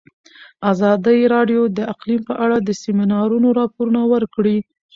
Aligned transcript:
ازادي 0.71 1.19
راډیو 1.33 1.61
د 1.77 1.79
اقلیم 1.93 2.21
په 2.29 2.33
اړه 2.43 2.57
د 2.61 2.69
سیمینارونو 2.83 3.47
راپورونه 3.59 4.01
ورکړي. 4.13 4.57